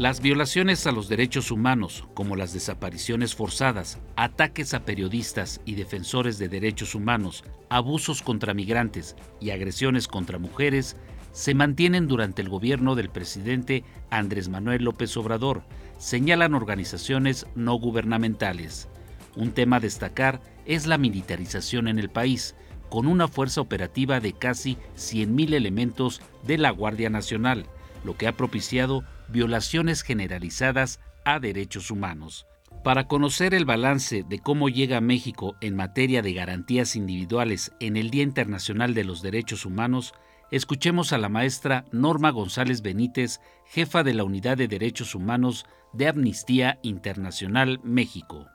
[0.00, 6.38] Las violaciones a los derechos humanos, como las desapariciones forzadas, ataques a periodistas y defensores
[6.38, 10.96] de derechos humanos, abusos contra migrantes y agresiones contra mujeres,
[11.32, 15.64] se mantienen durante el gobierno del presidente Andrés Manuel López Obrador,
[15.98, 18.88] señalan organizaciones no gubernamentales.
[19.36, 22.56] Un tema a destacar es la militarización en el país,
[22.88, 27.66] con una fuerza operativa de casi 100.000 elementos de la Guardia Nacional,
[28.02, 32.46] lo que ha propiciado violaciones generalizadas a derechos humanos.
[32.84, 38.10] Para conocer el balance de cómo llega México en materia de garantías individuales en el
[38.10, 40.14] Día Internacional de los Derechos Humanos,
[40.50, 46.08] escuchemos a la maestra Norma González Benítez, jefa de la Unidad de Derechos Humanos de
[46.08, 48.46] Amnistía Internacional México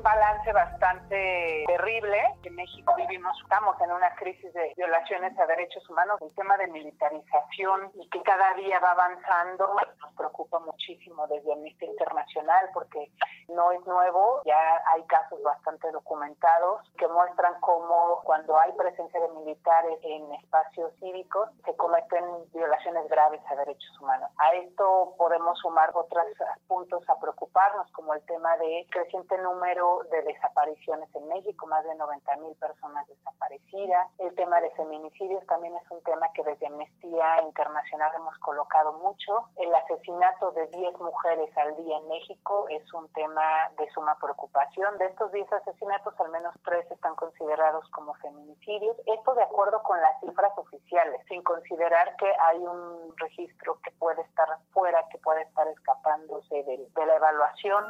[0.00, 2.18] un balance bastante terrible.
[2.44, 6.68] En México vivimos, estamos en una crisis de violaciones a derechos humanos, el tema de
[6.68, 13.10] militarización y que cada día va avanzando nos preocupa muchísimo desde Amnistía Internacional porque
[13.48, 19.28] no es nuevo, ya hay casos bastante documentados que muestran cómo cuando hay presencia de
[19.28, 24.30] militares en espacios cívicos se cometen violaciones graves a derechos humanos.
[24.38, 26.24] A esto podemos sumar otros
[26.68, 31.94] puntos a preocuparnos como el tema de creciente número de desapariciones en México, más de
[31.94, 34.08] 90 mil personas desaparecidas.
[34.18, 39.48] El tema de feminicidios también es un tema que desde Amnistía Internacional hemos colocado mucho.
[39.56, 44.96] El asesinato de 10 mujeres al día en México es un tema de suma preocupación.
[44.98, 48.96] De estos 10 asesinatos, al menos 3 están considerados como feminicidios.
[49.06, 54.22] Esto de acuerdo con las cifras oficiales, sin considerar que hay un registro que puede
[54.22, 57.84] estar fuera, que puede estar escapándose de, de la evaluación.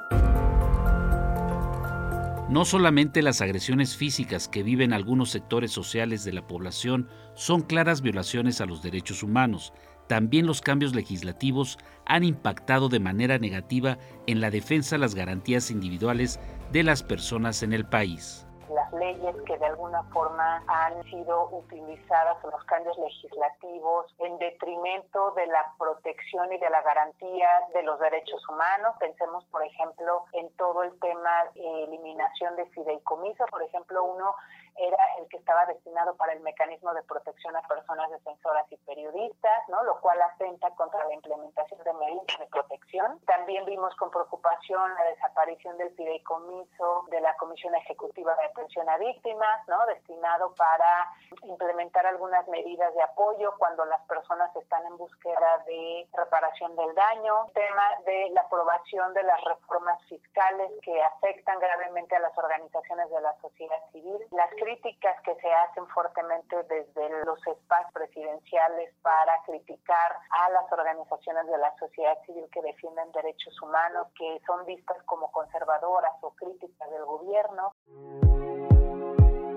[2.50, 8.02] No solamente las agresiones físicas que viven algunos sectores sociales de la población son claras
[8.02, 9.72] violaciones a los derechos humanos,
[10.08, 15.70] también los cambios legislativos han impactado de manera negativa en la defensa de las garantías
[15.70, 16.40] individuales
[16.72, 18.48] de las personas en el país
[18.92, 25.46] leyes que de alguna forma han sido utilizadas en los cambios legislativos en detrimento de
[25.46, 28.94] la protección y de la garantía de los derechos humanos.
[28.98, 33.48] Pensemos, por ejemplo, en todo el tema de eliminación de fideicomisos.
[33.50, 34.34] Por ejemplo, uno
[34.80, 39.68] era el que estaba destinado para el mecanismo de protección a personas defensoras y periodistas,
[39.68, 39.82] ¿no?
[39.84, 43.20] lo cual atenta contra la implementación de medidas de protección.
[43.26, 48.96] También vimos con preocupación la desaparición del fideicomiso de la Comisión Ejecutiva de Atención a
[48.96, 49.84] Víctimas, ¿no?
[49.86, 51.10] destinado para
[51.42, 57.46] implementar algunas medidas de apoyo cuando las personas están en búsqueda de reparación del daño.
[57.52, 63.20] Tema de la aprobación de las reformas fiscales que afectan gravemente a las organizaciones de
[63.20, 64.18] la sociedad civil.
[64.30, 71.46] Las críticas que se hacen fuertemente desde los espacios presidenciales para criticar a las organizaciones
[71.46, 76.90] de la sociedad civil que defienden derechos humanos, que son vistas como conservadoras o críticas
[76.90, 77.72] del gobierno.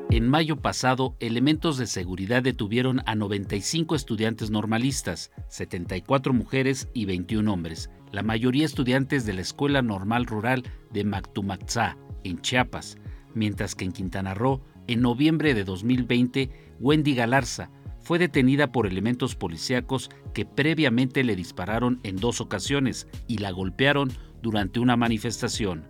[0.09, 7.51] En mayo pasado, elementos de seguridad detuvieron a 95 estudiantes normalistas, 74 mujeres y 21
[7.51, 12.97] hombres, la mayoría estudiantes de la Escuela Normal Rural de Mactumaxá, en Chiapas,
[13.33, 16.49] mientras que en Quintana Roo en noviembre de 2020,
[16.79, 23.37] Wendy Galarza fue detenida por elementos policíacos que previamente le dispararon en dos ocasiones y
[23.37, 24.11] la golpearon
[24.41, 25.87] durante una manifestación.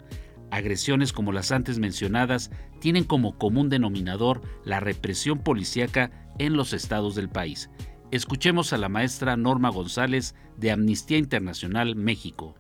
[0.52, 7.16] Agresiones como las antes mencionadas tienen como común denominador la represión policíaca en los estados
[7.16, 7.72] del país.
[8.12, 12.54] Escuchemos a la maestra Norma González de Amnistía Internacional México.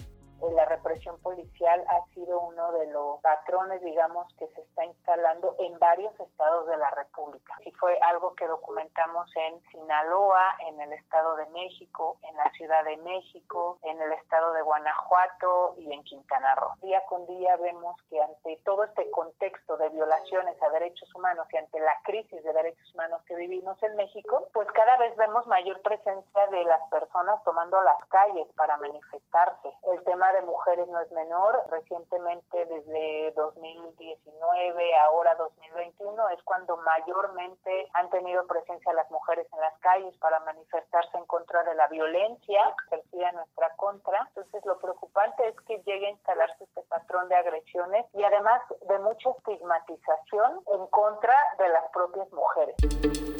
[0.56, 5.78] La represión policial ha sido uno de los patrones, digamos, que se está instalando en
[5.80, 7.56] varios estados de la República.
[7.66, 12.84] Y fue algo que documentamos en Sinaloa, en el Estado de México, en la Ciudad
[12.86, 16.74] de México, en el Estado de Guanajuato y en Quintana Roo.
[16.82, 21.58] Día con día vemos que ante todo este contexto de violaciones a derechos humanos y
[21.58, 25.82] ante la crisis de derechos humanos que vivimos en México, pues cada vez vemos mayor
[25.82, 29.74] presencia de las personas tomando las calles para manifestarse.
[29.92, 31.64] El tema de mujeres no es menor.
[31.70, 39.78] Recientemente, desde 2019, ahora 2021, es cuando mayormente han tenido presencia las mujeres en las
[39.80, 44.26] calles para manifestarse en contra de la violencia ejercida en nuestra contra.
[44.30, 49.00] Entonces, lo preocupante es que llegue a instalarse este patrón de agresiones y además de
[49.00, 53.33] mucha estigmatización en contra de las propias mujeres.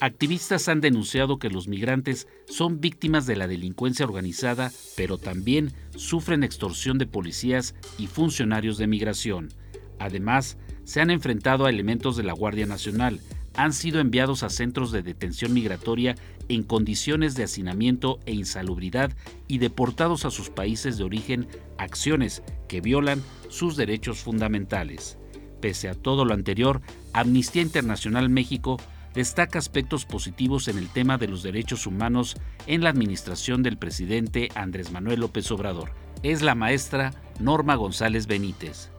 [0.00, 6.42] Activistas han denunciado que los migrantes son víctimas de la delincuencia organizada, pero también sufren
[6.42, 9.50] extorsión de policías y funcionarios de migración.
[9.98, 13.20] Además, se han enfrentado a elementos de la Guardia Nacional,
[13.54, 16.14] han sido enviados a centros de detención migratoria
[16.48, 19.12] en condiciones de hacinamiento e insalubridad
[19.48, 25.18] y deportados a sus países de origen acciones que violan sus derechos fundamentales.
[25.60, 26.80] Pese a todo lo anterior,
[27.12, 28.78] Amnistía Internacional México
[29.14, 32.36] destaca aspectos positivos en el tema de los derechos humanos
[32.66, 35.92] en la administración del presidente Andrés Manuel López Obrador.
[36.22, 38.90] Es la maestra Norma González Benítez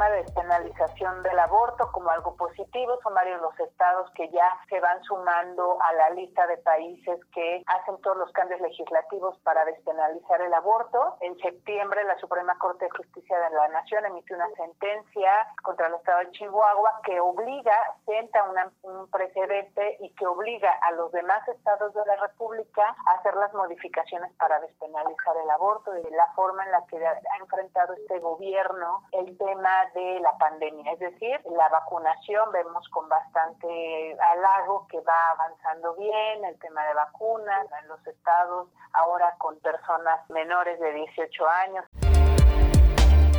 [0.00, 2.98] tema de despenalización del aborto como algo positivo.
[3.02, 7.62] Son varios los estados que ya se van sumando a la lista de países que
[7.66, 11.16] hacen todos los cambios legislativos para despenalizar el aborto.
[11.20, 15.32] En septiembre la Suprema Corte de Justicia de la Nación emitió una sentencia
[15.62, 17.76] contra el estado de Chihuahua que obliga,
[18.06, 18.40] sienta
[18.82, 23.52] un precedente y que obliga a los demás estados de la República a hacer las
[23.52, 29.02] modificaciones para despenalizar el aborto y la forma en la que ha enfrentado este gobierno
[29.12, 35.30] el tema de la pandemia, es decir, la vacunación vemos con bastante halago que va
[35.32, 41.48] avanzando bien, el tema de vacunas en los estados, ahora con personas menores de 18
[41.48, 41.84] años.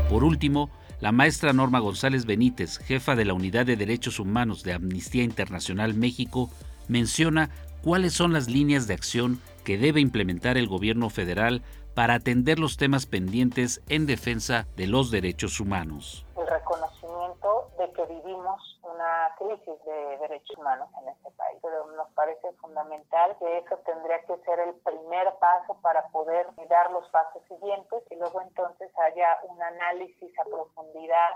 [0.09, 0.69] Por último,
[0.99, 5.93] la maestra Norma González Benítez, jefa de la Unidad de Derechos Humanos de Amnistía Internacional
[5.93, 6.49] México,
[6.87, 7.49] menciona
[7.81, 11.63] cuáles son las líneas de acción que debe implementar el gobierno federal
[11.93, 16.25] para atender los temas pendientes en defensa de los derechos humanos.
[16.51, 22.51] Reconocimiento de que vivimos una crisis de derechos humanos en este país, pero nos parece
[22.59, 28.03] fundamental que eso tendría que ser el primer paso para poder dar los pasos siguientes
[28.09, 31.29] y luego entonces haya un análisis a profundidad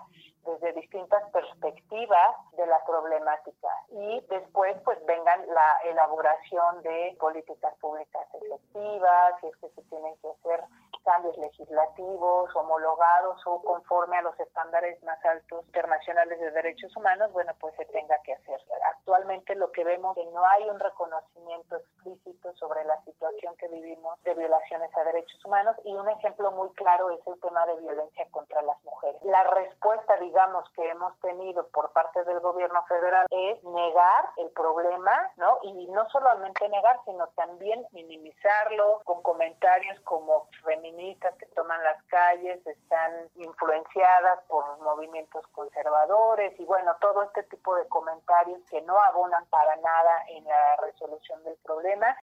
[0.44, 3.70] desde distintas perspectivas de la problemática.
[3.92, 10.16] Y después pues vengan la elaboración de políticas públicas efectivas, si es que se tienen
[10.18, 10.62] que hacer
[11.06, 17.54] cambios legislativos homologados o conforme a los estándares más altos internacionales de derechos humanos, bueno,
[17.60, 18.60] pues se tenga que hacer.
[18.90, 23.68] Actualmente lo que vemos es que no hay un reconocimiento explícito sobre la situación que
[23.68, 27.76] vivimos de violaciones a derechos humanos y un ejemplo muy claro es el tema de
[27.78, 29.22] violencia contra las mujeres.
[29.24, 35.32] La respuesta, digamos, que hemos tenido por parte del gobierno federal es negar el problema,
[35.38, 35.60] ¿no?
[35.62, 40.48] Y no solamente negar, sino también minimizarlo con comentarios como
[40.96, 47.88] que toman las calles, están influenciadas por movimientos conservadores y bueno, todo este tipo de
[47.88, 52.16] comentarios que no abonan para nada en la resolución del problema.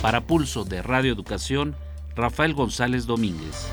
[0.00, 1.74] Para Pulso de Radio Educación,
[2.14, 3.70] Rafael González Domínguez.